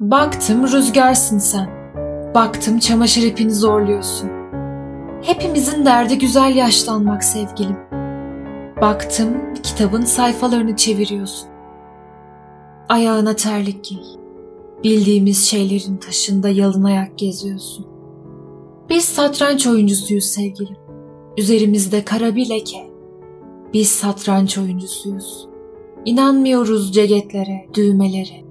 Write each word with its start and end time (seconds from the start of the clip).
Baktım 0.00 0.62
rüzgarsın 0.62 1.38
sen. 1.38 1.70
Baktım 2.34 2.78
çamaşır 2.78 3.22
ipini 3.22 3.54
zorluyorsun. 3.54 4.30
Hepimizin 5.22 5.84
derdi 5.86 6.18
güzel 6.18 6.56
yaşlanmak 6.56 7.24
sevgilim. 7.24 7.76
Baktım 8.80 9.54
kitabın 9.62 10.02
sayfalarını 10.02 10.76
çeviriyorsun. 10.76 11.48
Ayağına 12.88 13.36
terlik 13.36 13.84
giy. 13.84 13.98
Bildiğimiz 14.84 15.44
şeylerin 15.46 15.96
taşında 15.96 16.48
yalın 16.48 16.84
ayak 16.84 17.18
geziyorsun. 17.18 17.86
Biz 18.88 19.04
satranç 19.04 19.66
oyuncusuyuz 19.66 20.24
sevgilim. 20.24 20.76
Üzerimizde 21.36 22.04
kara 22.04 22.34
bir 22.34 22.50
leke. 22.50 22.90
Biz 23.72 23.88
satranç 23.88 24.58
oyuncusuyuz. 24.58 25.48
İnanmıyoruz 26.04 26.94
cegetlere, 26.94 27.66
düğmelere. 27.74 28.47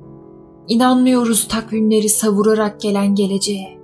İnanmıyoruz 0.68 1.48
takvimleri 1.48 2.10
savurarak 2.10 2.82
gelen 2.82 3.16
geleceğe. 3.16 3.80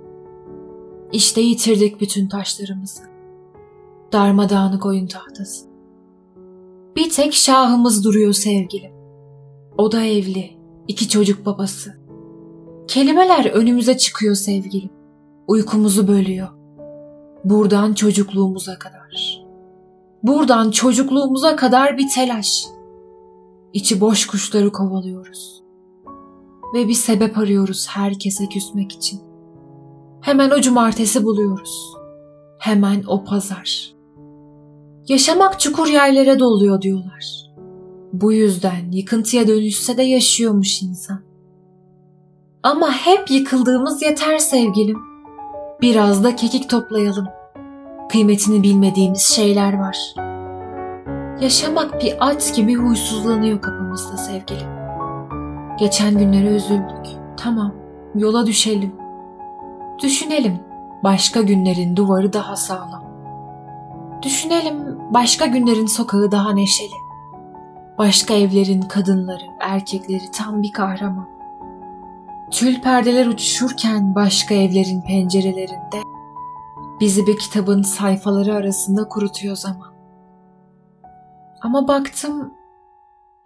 İşte 1.12 1.40
yitirdik 1.40 2.00
bütün 2.00 2.28
taşlarımızı. 2.28 3.02
Darmadağınık 4.12 4.86
oyun 4.86 5.06
tahtası. 5.06 5.66
Bir 6.96 7.10
tek 7.10 7.34
şahımız 7.34 8.04
duruyor 8.04 8.32
sevgilim. 8.32 8.92
O 9.78 9.92
da 9.92 10.04
evli, 10.04 10.50
iki 10.88 11.08
çocuk 11.08 11.46
babası. 11.46 11.94
Kelimeler 12.88 13.44
önümüze 13.44 13.96
çıkıyor 13.96 14.34
sevgilim. 14.34 14.90
Uykumuzu 15.48 16.08
bölüyor. 16.08 16.48
Buradan 17.44 17.94
çocukluğumuza 17.94 18.78
kadar. 18.78 19.44
Buradan 20.22 20.70
çocukluğumuza 20.70 21.56
kadar 21.56 21.98
bir 21.98 22.08
telaş. 22.14 22.66
İçi 23.72 24.00
boş 24.00 24.26
kuşları 24.26 24.72
kovalıyoruz. 24.72 25.63
Ve 26.74 26.88
bir 26.88 26.94
sebep 26.94 27.38
arıyoruz 27.38 27.88
herkese 27.88 28.46
küsmek 28.46 28.92
için. 28.92 29.20
Hemen 30.20 30.50
o 30.50 30.60
cumartesi 30.60 31.24
buluyoruz. 31.24 31.94
Hemen 32.58 33.02
o 33.06 33.24
pazar. 33.24 33.94
Yaşamak 35.08 35.60
çukur 35.60 35.86
yerlere 35.86 36.38
doluyor 36.38 36.82
diyorlar. 36.82 37.50
Bu 38.12 38.32
yüzden 38.32 38.90
yıkıntıya 38.92 39.48
dönüşse 39.48 39.96
de 39.96 40.02
yaşıyormuş 40.02 40.82
insan. 40.82 41.20
Ama 42.62 42.92
hep 42.92 43.30
yıkıldığımız 43.30 44.02
yeter 44.02 44.38
sevgilim. 44.38 44.98
Biraz 45.82 46.24
da 46.24 46.36
kekik 46.36 46.70
toplayalım. 46.70 47.28
Kıymetini 48.10 48.62
bilmediğimiz 48.62 49.22
şeyler 49.22 49.78
var. 49.78 49.98
Yaşamak 51.40 52.02
bir 52.02 52.28
at 52.28 52.52
gibi 52.56 52.74
huysuzlanıyor 52.74 53.60
kapımızda 53.60 54.16
sevgilim. 54.16 54.83
Geçen 55.78 56.18
günlere 56.18 56.48
üzüldük. 56.48 57.06
Tamam, 57.36 57.74
yola 58.14 58.46
düşelim. 58.46 58.94
Düşünelim, 60.02 60.60
başka 61.04 61.42
günlerin 61.42 61.96
duvarı 61.96 62.32
daha 62.32 62.56
sağlam. 62.56 63.04
Düşünelim, 64.22 64.98
başka 65.14 65.46
günlerin 65.46 65.86
sokağı 65.86 66.32
daha 66.32 66.52
neşeli. 66.52 66.94
Başka 67.98 68.34
evlerin 68.34 68.82
kadınları, 68.82 69.44
erkekleri 69.60 70.30
tam 70.30 70.62
bir 70.62 70.72
kahraman. 70.72 71.28
Tül 72.50 72.80
perdeler 72.80 73.26
uçuşurken 73.26 74.14
başka 74.14 74.54
evlerin 74.54 75.02
pencerelerinde 75.02 76.02
bizi 77.00 77.26
bir 77.26 77.38
kitabın 77.38 77.82
sayfaları 77.82 78.54
arasında 78.54 79.08
kurutuyor 79.08 79.56
zaman. 79.56 79.94
Ama 81.62 81.88
baktım 81.88 82.54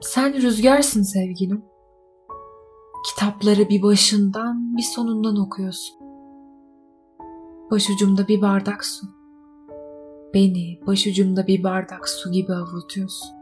sen 0.01 0.35
rüzgarsın 0.35 1.03
sevgilim. 1.03 1.65
Kitapları 3.07 3.69
bir 3.69 3.83
başından 3.83 4.77
bir 4.77 4.83
sonundan 4.83 5.37
okuyorsun. 5.37 5.99
Başucumda 7.71 8.29
bir 8.29 8.43
bardak 8.43 8.85
su. 8.85 9.07
Beni 10.35 10.81
başucumda 10.87 11.47
bir 11.47 11.63
bardak 11.65 12.09
su 12.09 12.33
gibi 12.33 12.55
avutuyorsun. 12.55 13.38